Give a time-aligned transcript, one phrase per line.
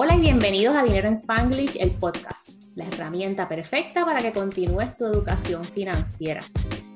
[0.00, 4.96] Hola y bienvenidos a Dinero en Spanglish, el podcast, la herramienta perfecta para que continúes
[4.96, 6.40] tu educación financiera.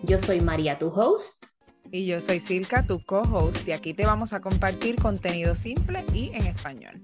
[0.04, 1.46] Yo soy María, tu host.
[1.90, 6.30] Y yo soy Silka, tu co-host, y aquí te vamos a compartir contenido simple y
[6.32, 7.02] en español.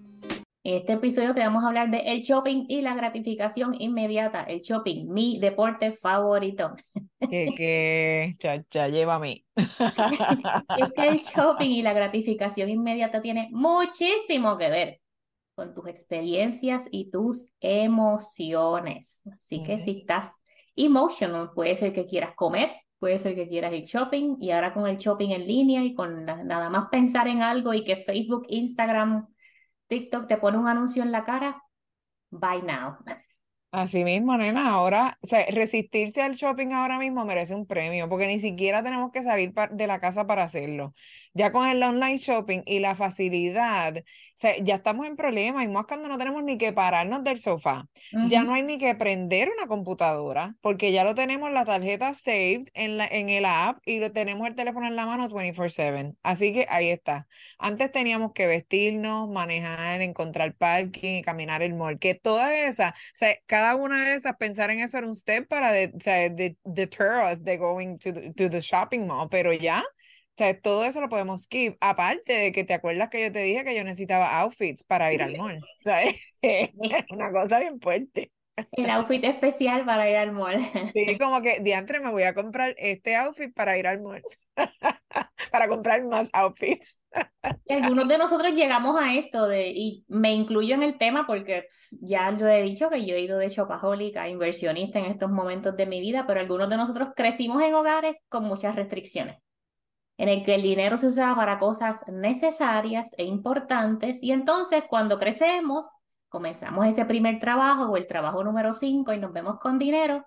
[0.63, 4.45] En este episodio te vamos a hablar de el shopping y la gratificación inmediata.
[4.45, 6.77] El shopping, mi deporte favorito.
[7.29, 9.45] Que, que, chacha, llévame.
[9.57, 15.01] es que el shopping y la gratificación inmediata tiene muchísimo que ver
[15.59, 19.25] con tus experiencias y tus emociones.
[19.41, 20.33] Así que si estás
[20.77, 22.71] emotional, puede ser que quieras comer,
[23.01, 26.25] puede ser que quieras ir shopping y ahora con el shopping en línea y con
[26.25, 29.27] nada más pensar en algo y que Facebook, Instagram,
[29.89, 31.61] TikTok te pone un anuncio en la cara,
[32.31, 32.97] buy now.
[33.73, 38.29] Así mismo, nena, ahora, o sea, resistirse al shopping ahora mismo merece un premio, porque
[38.29, 40.95] ni siquiera tenemos que salir de la casa para hacerlo.
[41.39, 43.95] Ya con el online shopping y la facilidad
[44.39, 47.89] sea, ya estamos en problemas, y más cuando no tenemos ni que pararnos del sofá.
[48.29, 52.69] Ya no hay ni que prender una computadora, porque ya lo tenemos la tarjeta saved
[52.75, 56.15] en, la, en el app y lo tenemos el teléfono en la mano 24/7.
[56.23, 57.27] Así que ahí está.
[57.59, 63.17] Antes teníamos que vestirnos, manejar, encontrar parking y caminar el mall, que todas esas, o
[63.17, 66.29] sea, cada una de esas, pensar en eso era un step para de, o sea,
[66.29, 70.08] de, deter us de going to to the shopping mall, pero ya o
[70.39, 71.77] sea, todo eso lo podemos skip.
[71.81, 75.23] Aparte de que te acuerdas que yo te dije que yo necesitaba outfits para ir
[75.23, 75.59] al mall.
[75.59, 76.01] O sea,
[76.43, 76.71] es
[77.09, 78.31] una cosa bien fuerte.
[78.73, 80.59] El outfit especial para ir al mall.
[80.93, 84.23] Sí, como que diantre me voy a comprar este outfit para ir al mall.
[85.53, 86.99] para comprar más outfits.
[87.67, 91.67] Y algunos de nosotros llegamos a esto de, y me incluyo en el tema porque
[92.01, 95.77] ya lo he dicho que yo he ido de shopaholic a inversionista en estos momentos
[95.77, 99.37] de mi vida, pero algunos de nosotros crecimos en hogares con muchas restricciones
[100.19, 105.19] en el que el dinero se usaba para cosas necesarias e importantes y entonces cuando
[105.19, 105.87] crecemos,
[106.29, 110.27] comenzamos ese primer trabajo o el trabajo número 5 y nos vemos con dinero,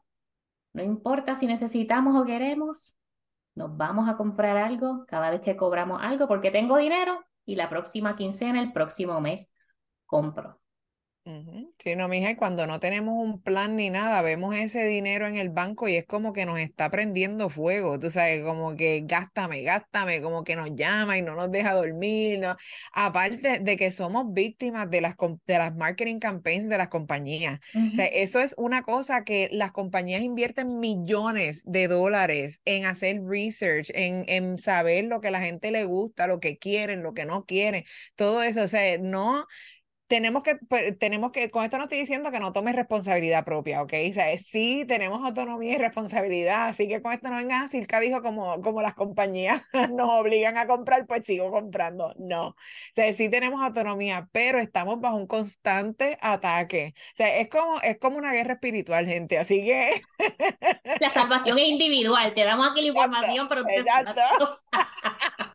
[0.73, 2.95] no importa si necesitamos o queremos,
[3.53, 7.69] nos vamos a comprar algo cada vez que cobramos algo porque tengo dinero y la
[7.69, 9.51] próxima quincena, el próximo mes,
[10.06, 10.60] compro.
[11.77, 15.37] Sí, no, mija, y cuando no tenemos un plan ni nada, vemos ese dinero en
[15.37, 19.61] el banco y es como que nos está prendiendo fuego, tú sabes, como que gástame,
[19.61, 22.55] gástame, como que nos llama y no nos deja dormir, ¿no?
[22.93, 25.15] Aparte de que somos víctimas de las,
[25.45, 27.59] de las marketing campaigns de las compañías.
[27.91, 33.21] O sea, eso es una cosa que las compañías invierten millones de dólares en hacer
[33.23, 37.13] research, en, en saber lo que a la gente le gusta, lo que quieren, lo
[37.13, 39.45] que no quieren, todo eso, o sea, no
[40.11, 43.81] tenemos que, pues, tenemos que, con esto no estoy diciendo que no tomes responsabilidad propia,
[43.81, 43.94] ¿ok?
[44.09, 47.88] O sea, sí tenemos autonomía y responsabilidad, así que con esto no vengas a decir
[47.88, 49.63] que dijo como, como las compañías
[49.94, 52.13] nos obligan a comprar, pues sigo comprando.
[52.17, 52.55] No, o
[52.94, 56.94] sea, sí tenemos autonomía, pero estamos bajo un constante ataque.
[57.13, 60.01] O sea, es como, es como una guerra espiritual, gente, así que...
[61.00, 63.63] La salvación es individual, te damos aquí la información, pero...
[63.69, 64.21] Exacto.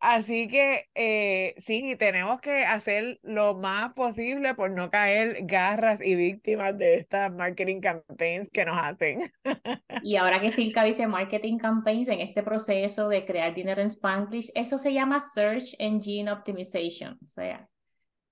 [0.00, 6.14] Así que eh, sí, tenemos que hacer lo más posible por no caer garras y
[6.14, 9.32] víctimas de estas marketing campaigns que nos hacen.
[10.02, 14.50] Y ahora que Silka dice marketing campaigns en este proceso de crear dinero en Spanglish,
[14.54, 17.18] eso se llama Search Engine Optimization.
[17.22, 17.68] O sea,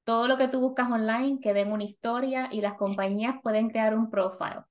[0.05, 3.97] todo lo que tú buscas online queda en una historia y las compañías pueden crear
[3.97, 4.63] un profile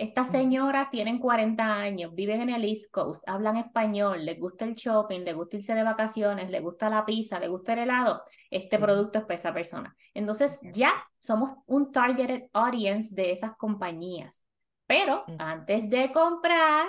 [0.00, 4.74] estas señoras tienen 40 años, viven en el East Coast, hablan español, les gusta el
[4.74, 8.22] shopping, les gusta irse de vacaciones, les gusta la pizza, les gusta el helado.
[8.50, 9.94] Este producto es para esa persona.
[10.14, 14.42] Entonces ya somos un targeted audience de esas compañías.
[14.86, 16.88] Pero antes de comprar,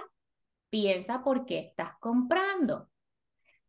[0.69, 2.89] piensa por qué estás comprando.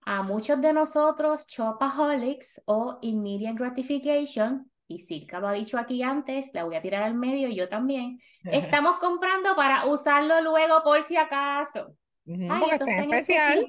[0.04, 6.50] A muchos de nosotros, shopaholics o immediate gratification, y Silka lo ha dicho aquí antes,
[6.52, 11.02] la voy a tirar al medio y yo también, estamos comprando para usarlo luego por
[11.02, 11.96] si acaso.
[12.24, 13.66] porque está en especial.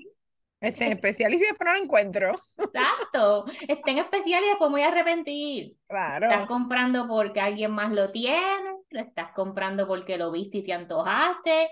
[0.59, 2.31] Está en especial y si después no lo encuentro.
[2.57, 3.45] Exacto.
[3.67, 5.75] Está en especial y después me voy a arrepentir.
[5.87, 6.27] Claro.
[6.27, 10.71] Estás comprando porque alguien más lo tiene, lo estás comprando porque lo viste y te
[10.71, 11.69] antojaste.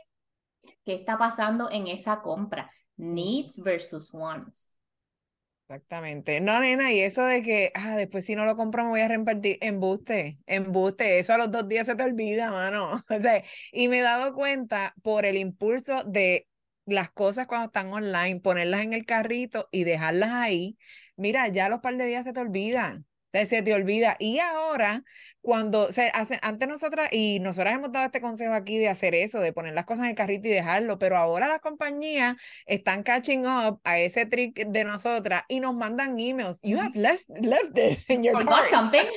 [0.84, 2.70] ¿Qué está pasando en esa compra?
[2.98, 4.71] Needs versus wants.
[5.72, 6.42] Exactamente.
[6.42, 9.08] No, nena, y eso de que, ah, después si no lo compro me voy a
[9.08, 12.92] repartir, embuste, embuste, eso a los dos días se te olvida, mano.
[13.10, 13.42] O sea,
[13.72, 16.50] y me he dado cuenta por el impulso de
[16.86, 20.78] las cosas cuando están online, ponerlas en el carrito y dejarlas ahí.
[21.16, 23.06] Mira, ya los par de días se te olvidan.
[23.34, 24.16] Se te olvida.
[24.20, 25.04] Y ahora,
[25.42, 29.40] cuando se hace, antes nosotras, y nosotras hemos dado este consejo aquí de hacer eso,
[29.40, 32.36] de poner las cosas en el carrito y dejarlo, pero ahora las compañías
[32.66, 36.60] están catching up a ese trick de nosotras y nos mandan emails.
[36.62, 39.08] You have left, left this in your Forgot something.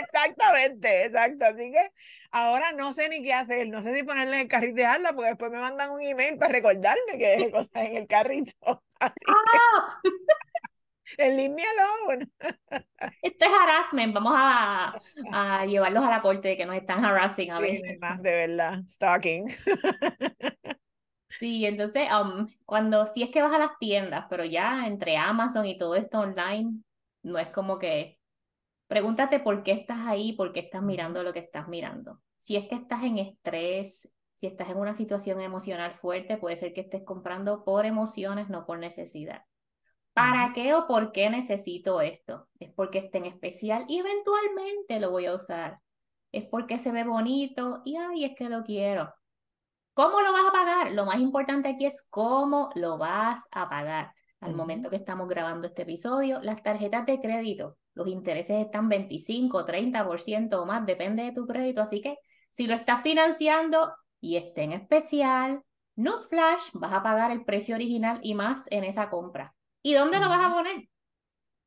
[0.00, 1.44] exactamente, exacto.
[1.44, 1.90] Así que
[2.30, 5.12] ahora no sé ni qué hacer, no sé si ponerle en el carrito y dejarla,
[5.12, 8.82] porque después me mandan un email para recordarme que deje cosas en el carrito.
[9.00, 10.00] Así Ah,
[11.18, 12.28] el leave me alone.
[13.22, 14.14] Esto es harassment.
[14.14, 17.82] Vamos a, a llevarlos a la corte de que nos están harassing a Sí, ver.
[17.82, 19.46] nena, de verdad, stalking.
[21.40, 25.66] Sí, entonces, um, cuando si es que vas a las tiendas, pero ya entre Amazon
[25.66, 26.80] y todo esto online,
[27.22, 28.18] no es como que
[28.88, 32.20] pregúntate por qué estás ahí, por qué estás mirando lo que estás mirando.
[32.36, 36.74] Si es que estás en estrés, si estás en una situación emocional fuerte, puede ser
[36.74, 39.44] que estés comprando por emociones, no por necesidad.
[40.14, 42.48] ¿Para qué o por qué necesito esto?
[42.60, 45.80] Es porque está en especial y eventualmente lo voy a usar.
[46.30, 49.12] Es porque se ve bonito y ay, es que lo quiero.
[49.92, 50.92] ¿Cómo lo vas a pagar?
[50.92, 54.12] Lo más importante aquí es cómo lo vas a pagar.
[54.40, 59.64] Al momento que estamos grabando este episodio, las tarjetas de crédito, los intereses están 25,
[59.64, 61.80] 30% o más, depende de tu crédito.
[61.80, 62.18] Así que
[62.50, 65.62] si lo estás financiando y está en especial,
[65.96, 69.54] Newsflash, vas a pagar el precio original y más en esa compra.
[69.84, 70.88] ¿Y dónde lo vas a poner?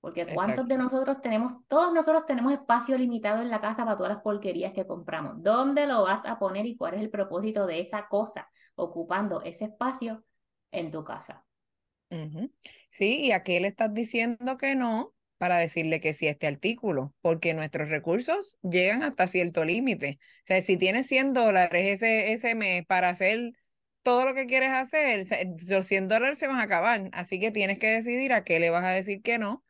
[0.02, 4.14] Porque cuántos de nosotros tenemos, todos nosotros tenemos espacio limitado en la casa para todas
[4.14, 5.44] las porquerías que compramos.
[5.44, 9.66] ¿Dónde lo vas a poner y cuál es el propósito de esa cosa ocupando ese
[9.66, 10.26] espacio
[10.72, 11.46] en tu casa?
[12.90, 16.48] Sí, y a qué le estás diciendo que no para decirle que sí a este
[16.48, 20.18] artículo, porque nuestros recursos llegan hasta cierto límite.
[20.22, 23.52] O sea, si tienes 100 dólares ese, ese mes para hacer
[24.04, 25.28] todo lo que quieres hacer,
[25.70, 28.70] los 100 dólares se van a acabar, así que tienes que decidir a qué le
[28.70, 29.64] vas a decir que no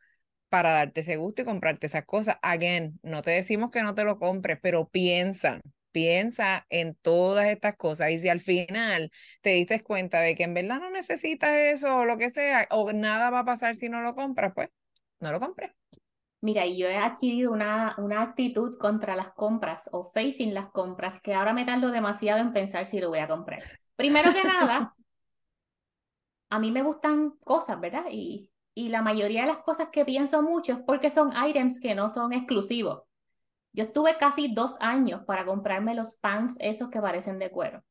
[0.48, 2.38] para darte ese gusto y comprarte esas cosas.
[2.42, 5.60] Again, no te decimos que no te lo compres, pero piensa,
[5.92, 8.10] piensa en todas estas cosas.
[8.10, 9.10] Y si al final
[9.42, 12.92] te diste cuenta de que en verdad no necesitas eso o lo que sea, o
[12.92, 14.70] nada va a pasar si no lo compras, pues
[15.20, 15.70] no lo compres.
[16.40, 21.20] Mira, y yo he adquirido una, una actitud contra las compras o facing las compras
[21.20, 23.60] que ahora me tardo demasiado en pensar si lo voy a comprar.
[23.98, 24.94] Primero que nada,
[26.50, 28.04] a mí me gustan cosas, ¿verdad?
[28.08, 31.96] Y, y la mayoría de las cosas que pienso mucho es porque son items que
[31.96, 33.02] no son exclusivos.
[33.72, 37.82] Yo estuve casi dos años para comprarme los pants esos que parecen de cuero.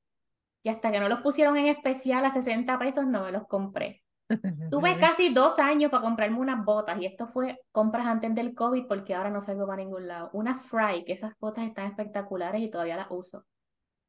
[0.64, 4.02] Y hasta que no los pusieron en especial a 60 pesos, no me los compré.
[4.72, 8.88] Tuve casi dos años para comprarme unas botas y esto fue compras antes del COVID
[8.88, 10.30] porque ahora no salgo para ningún lado.
[10.32, 13.44] Una Fry, que esas botas están espectaculares y todavía las uso.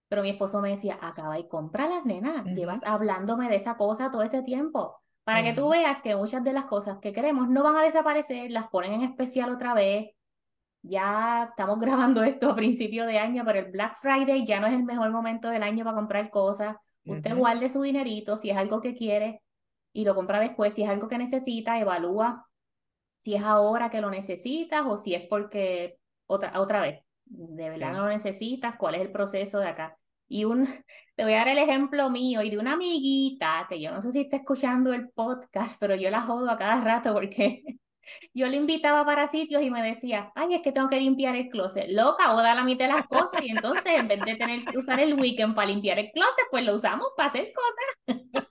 [0.09, 2.43] Pero mi esposo me decía, acaba y cómpralas, nena.
[2.43, 2.55] Ujú.
[2.55, 5.01] Llevas hablándome de esa cosa todo este tiempo.
[5.25, 8.51] Para que tú veas que muchas de las cosas que queremos no van a desaparecer,
[8.51, 10.11] las ponen en especial otra vez.
[10.83, 14.73] Ya estamos grabando esto a principio de año, pero el Black Friday ya no es
[14.73, 16.77] el mejor momento del año para comprar cosas.
[17.05, 17.41] Usted Ujú.
[17.41, 19.43] guarde su dinerito si es algo que quiere
[19.93, 20.73] y lo compra después.
[20.73, 22.49] Si es algo que necesita, evalúa
[23.19, 27.93] si es ahora que lo necesitas o si es porque otra, otra vez, de verdad
[27.93, 27.93] Sí.
[27.93, 29.97] no lo necesitas, cuál es el proceso de acá.
[30.29, 30.67] Y un,
[31.17, 34.13] te voy a dar el ejemplo mío y de una amiguita que yo no sé
[34.13, 37.63] si está escuchando el podcast, pero yo la jodo a cada rato porque
[38.35, 41.49] yo le invitaba para sitios y me decía, ay, es que tengo que limpiar el
[41.49, 41.87] closet.
[41.91, 44.79] Loca, o da la mitad de las cosas y entonces en vez de tener que
[44.79, 48.23] usar el weekend para limpiar el closet, pues lo usamos para hacer cosas.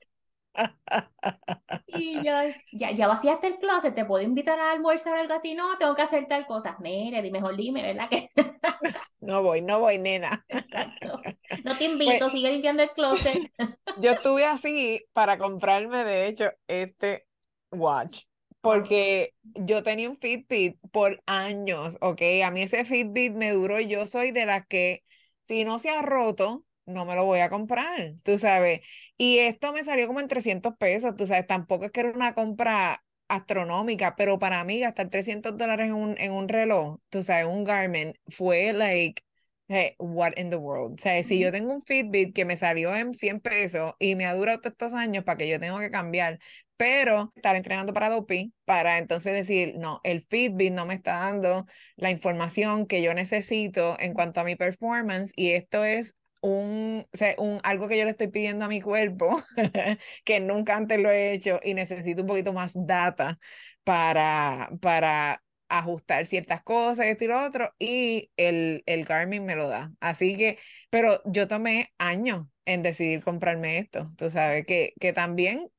[1.86, 2.34] Y yo,
[2.72, 5.54] ya, ya vaciaste el closet, te puedo invitar a almorzar o algo así.
[5.56, 6.78] No, tengo que hacer tal cosa.
[6.80, 8.10] Mire, mejor dime, ¿verdad?
[8.10, 8.30] Que
[9.20, 10.46] No voy, no voy, nena.
[10.50, 11.22] exacto.
[11.64, 13.52] No te Pues invito, sigue limpiando el closet.
[13.96, 17.28] yo estuve así para comprarme, de hecho, este
[17.72, 18.24] watch.
[18.62, 22.22] Porque yo tenía un Fitbit por años, ¿ok?
[22.44, 25.04] A mí ese Fitbit me duró, yo soy de las que
[25.44, 28.82] si no se ha roto, no me lo voy a comprar, tú sabes.
[29.18, 32.34] Y esto me salió como en 300 pesos, tú sabes, tampoco es que era una
[32.34, 37.46] compra astronómica, pero para mí gastar 300 dólares en un, en un reloj, tú sabes,
[37.48, 39.24] un Garmin, fue like,
[39.68, 40.96] hey, what in the world.
[41.00, 44.26] O sea, si yo tengo un Fitbit que me salió en 100 pesos y me
[44.26, 46.40] ha durado todos estos años para que yo tengo que cambiar,
[46.78, 51.66] pero estar entrenando para doping, para entonces decir, no, el Fitbit no me está dando
[51.96, 57.18] la información que yo necesito en cuanto a mi performance y esto es un, o
[57.18, 59.42] sea, un, algo que yo le estoy pidiendo a mi cuerpo
[60.26, 63.40] que nunca antes lo he hecho y necesito un poquito más data
[63.84, 69.68] para, para ajustar ciertas cosas, esto y lo otro, y el, el Garmin me lo
[69.68, 69.92] da.
[70.00, 75.70] Así que, pero yo tomé años en decidir comprarme esto, tú sabes, que, que también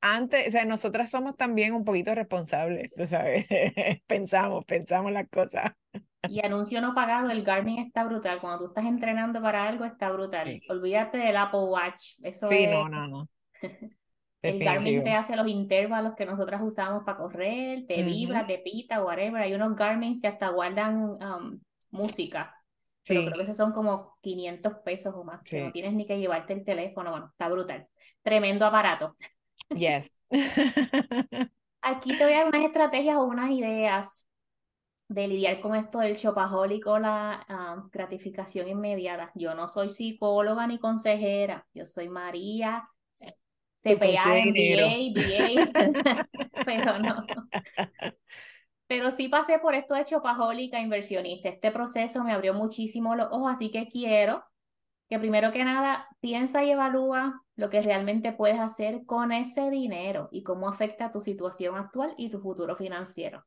[0.00, 3.46] antes, o sea, nosotras somos también un poquito responsables, tú sabes,
[4.06, 5.72] pensamos, pensamos las cosas.
[6.28, 8.40] Y anuncio no pagado, el Garmin está brutal.
[8.40, 10.60] Cuando tú estás entrenando para algo, está brutal.
[10.68, 12.14] Olvídate del Apple Watch.
[12.22, 13.28] Eso sí, no, no, no.
[14.42, 19.02] el Garmin te hace los intervalos que nosotras usamos para correr, te vibra, te pita,
[19.02, 19.42] whatever.
[19.42, 21.60] Hay unos Garmin que hasta guardan um,
[21.90, 22.54] música.
[23.06, 25.40] Pero creo que esos son como 500 pesos o más.
[25.52, 27.10] no tienes ni que llevarte el teléfono.
[27.10, 27.88] Bueno, está brutal.
[28.22, 29.16] Tremendo aparato.
[29.70, 30.08] Yes.
[31.82, 34.24] Aquí te voy a dar unas estrategias o unas ideas
[35.12, 39.30] de lidiar con esto del o la ah, gratificación inmediata.
[39.34, 42.88] Yo no soy psicóloga ni consejera, yo soy María,
[43.76, 46.28] CPA, MBA, BA,
[46.64, 47.26] pero no.
[48.86, 51.48] Pero sí pasé por esto de chopajólica inversionista.
[51.48, 54.44] Este proceso me abrió muchísimo los ojos, así que quiero
[55.08, 60.28] que primero que nada piensa y evalúa lo que realmente puedes hacer con ese dinero
[60.30, 63.44] y cómo afecta tu situación actual y tu futuro financiero.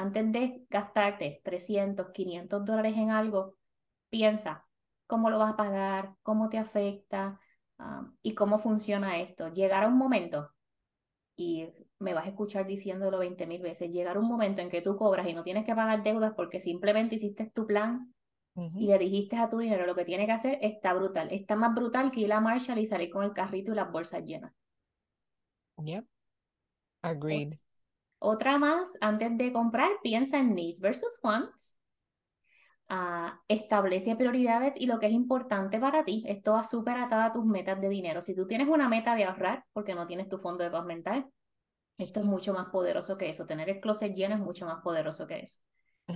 [0.00, 3.56] Antes de gastarte 300, 500 dólares en algo,
[4.08, 4.66] piensa
[5.06, 7.38] cómo lo vas a pagar, cómo te afecta
[7.78, 9.52] um, y cómo funciona esto.
[9.52, 10.52] Llegar a un momento,
[11.36, 14.80] y me vas a escuchar diciéndolo 20 mil veces, llegar a un momento en que
[14.80, 18.14] tú cobras y no tienes que pagar deudas porque simplemente hiciste tu plan
[18.74, 21.28] y le dijiste a tu dinero lo que tiene que hacer, está brutal.
[21.30, 24.24] Está más brutal que ir a Marshall y salir con el carrito y las bolsas
[24.24, 24.54] llenas.
[25.76, 26.06] Yep.
[27.02, 27.58] Agreed.
[28.20, 31.76] Otra más, antes de comprar, piensa en needs versus wants.
[32.88, 36.24] Ah, establece prioridades y lo que es importante para ti.
[36.26, 38.20] Esto va súper atado a tus metas de dinero.
[38.20, 41.26] Si tú tienes una meta de ahorrar porque no tienes tu fondo de paz mental,
[41.98, 43.46] esto es mucho más poderoso que eso.
[43.46, 45.60] Tener el closet lleno es mucho más poderoso que eso.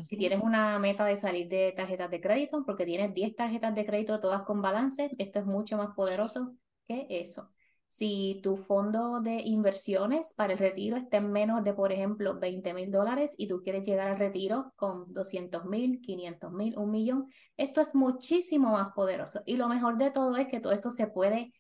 [0.06, 3.87] Si tienes una meta de salir de tarjetas de crédito, porque tienes 10 tarjetas de
[3.87, 6.54] crédito todas con balance, esto es mucho más poderoso
[6.87, 7.53] que eso.
[7.94, 12.74] Si tu fondo de inversiones para el retiro está en menos de, por ejemplo, 20
[12.74, 17.28] mil dólares y tú quieres llegar al retiro con 200 mil, 500 mil, un millón,
[17.56, 19.42] esto es muchísimo más poderoso.
[19.46, 21.52] Y lo mejor de todo es que todo esto se puede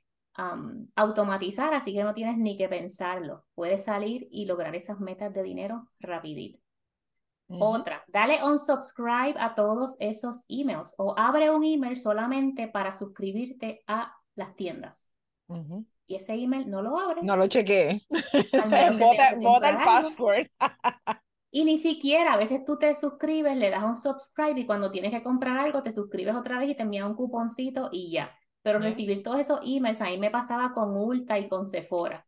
[0.96, 3.44] automatizar, así que no tienes ni que pensarlo.
[3.54, 6.58] Puedes salir y lograr esas metas de dinero rapidito.
[7.46, 13.84] Otra, dale un subscribe a todos esos emails o abre un email solamente para suscribirte
[13.86, 15.14] a las tiendas.
[16.06, 17.22] Y ese email no lo abre.
[17.22, 18.02] No lo chequeé.
[19.40, 20.46] Bota el password.
[21.50, 25.12] y ni siquiera, a veces tú te suscribes, le das un subscribe y cuando tienes
[25.12, 28.36] que comprar algo te suscribes otra vez y te envían un cuponcito y ya.
[28.62, 32.26] Pero recibir todos esos emails, a mí me pasaba con Ulta y con Sephora.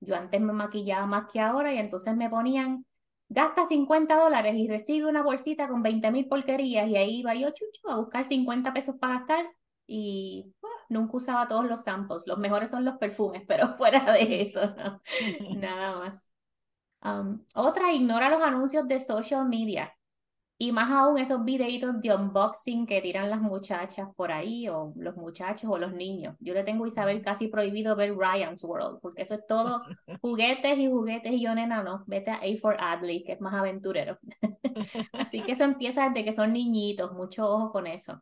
[0.00, 2.84] Yo antes me maquillaba más que ahora y entonces me ponían
[3.28, 7.50] gasta 50 dólares y recibe una bolsita con 20 mil porquerías y ahí iba yo
[7.50, 9.46] chucho a buscar 50 pesos para gastar
[9.86, 10.54] y
[10.88, 12.22] nunca usaba todos los samples.
[12.26, 14.60] Los mejores son los perfumes, pero fuera de eso,
[15.56, 16.32] nada más.
[17.02, 19.92] Um, otra, ignora los anuncios de social media.
[20.60, 25.16] Y más aún esos videitos de unboxing que tiran las muchachas por ahí, o los
[25.16, 26.34] muchachos o los niños.
[26.40, 29.82] Yo le tengo a Isabel casi prohibido ver Ryan's World, porque eso es todo
[30.20, 33.54] juguetes y juguetes y yo, nena, no, vete a A for Adley, que es más
[33.54, 34.18] aventurero.
[35.12, 38.20] Así que eso empieza desde que son niñitos, mucho ojo con eso.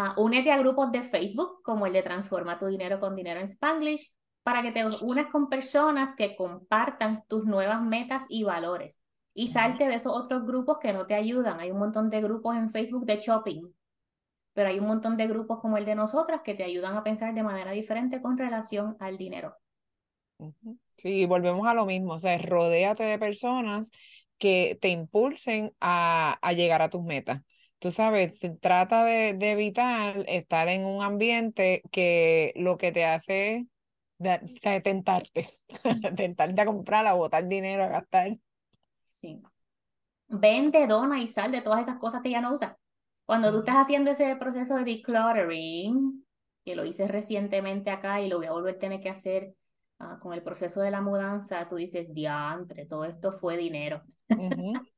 [0.00, 3.46] Ah, únete a grupos de Facebook, como el de Transforma tu dinero con dinero en
[3.48, 4.12] Spanglish,
[4.44, 9.00] para que te unas con personas que compartan tus nuevas metas y valores
[9.34, 11.58] y salte de esos otros grupos que no te ayudan.
[11.58, 13.72] Hay un montón de grupos en Facebook de shopping,
[14.52, 17.34] pero hay un montón de grupos como el de nosotras que te ayudan a pensar
[17.34, 19.56] de manera diferente con relación al dinero.
[20.96, 23.90] Sí, volvemos a lo mismo, o sea, rodéate de personas
[24.38, 27.42] que te impulsen a, a llegar a tus metas.
[27.78, 33.68] Tú sabes, trata de, de, evitar estar en un ambiente que lo que te hace
[34.18, 35.48] es tentarte,
[36.16, 38.36] tentarte a comprar, a botar dinero, a gastar.
[39.20, 39.40] Sí.
[40.28, 42.76] Vende, dona y sal de todas esas cosas que ya no usa.
[43.24, 46.24] Cuando tú estás haciendo ese proceso de decluttering,
[46.64, 49.54] que lo hice recientemente acá y lo voy a volver a tener que hacer
[49.98, 54.02] ah, con el proceso de la mudanza, tú dices, diantre, todo esto fue dinero.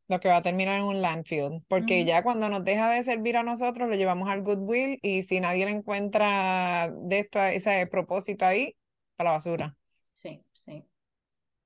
[0.09, 3.37] Lo que va a terminar en un landfill, porque ya cuando nos deja de servir
[3.37, 8.45] a nosotros, lo llevamos al Goodwill y si nadie le encuentra de esto, ese propósito
[8.45, 8.77] ahí,
[9.19, 9.77] a la basura.
[10.15, 10.85] Sí, sí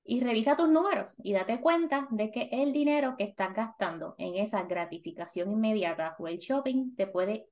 [0.04, 4.36] y revisa tus números y date cuenta de que el dinero que estás gastando en
[4.36, 7.48] esa gratificación inmediata o el shopping te puede,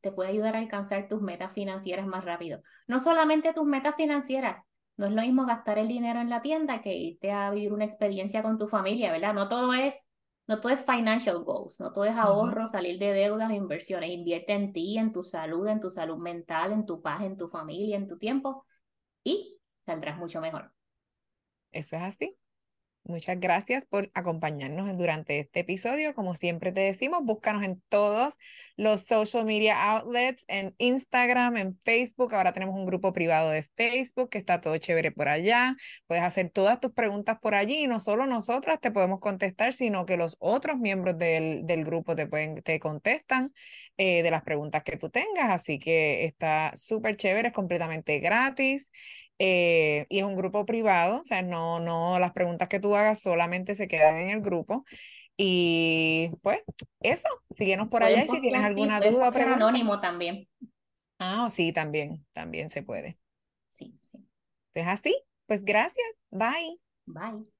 [0.00, 2.62] te puede ayudar a alcanzar tus metas financieras más rápido.
[2.88, 4.64] No solamente tus metas financieras,
[4.96, 7.84] no es lo mismo gastar el dinero en la tienda que irte a vivir una
[7.84, 9.34] experiencia con tu familia, ¿verdad?
[9.34, 10.06] No todo es,
[10.46, 14.10] no todo es financial goals, no todo es ahorro, salir de deudas, inversiones.
[14.10, 17.48] Invierte en ti, en tu salud, en tu salud mental, en tu paz, en tu
[17.48, 18.66] familia, en tu tiempo
[19.24, 20.72] y saldrás mucho mejor.
[21.72, 22.36] Eso es así.
[23.10, 26.14] Muchas gracias por acompañarnos durante este episodio.
[26.14, 28.34] Como siempre te decimos, búscanos en todos
[28.76, 32.32] los social media outlets, en Instagram, en Facebook.
[32.32, 35.76] Ahora tenemos un grupo privado de Facebook que está todo chévere por allá.
[36.06, 40.06] Puedes hacer todas tus preguntas por allí y no solo nosotras te podemos contestar, sino
[40.06, 43.52] que los otros miembros del, del grupo te, pueden, te contestan
[43.96, 45.50] eh, de las preguntas que tú tengas.
[45.50, 48.88] Así que está súper chévere, es completamente gratis.
[49.42, 53.20] Eh, y es un grupo privado, o sea, no, no, las preguntas que tú hagas
[53.20, 54.84] solamente se quedan en el grupo.
[55.38, 56.60] Y pues
[57.00, 59.56] eso, síguenos por allá y si tienes alguna duda o pregunta.
[59.56, 60.46] anónimo también.
[61.18, 63.18] Ah, sí, también, también se puede.
[63.68, 64.18] Sí, sí.
[64.74, 65.16] Es así,
[65.46, 66.78] pues gracias, bye.
[67.06, 67.59] Bye.